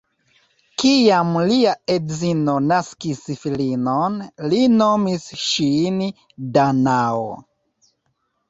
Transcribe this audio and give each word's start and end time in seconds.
Kiam 0.83 1.35
lia 1.51 1.73
edzino 1.95 2.55
naskis 2.71 3.21
filinon, 3.43 4.17
li 4.49 4.63
nomis 4.79 5.29
ŝin 5.45 6.01
Danao. 6.57 7.29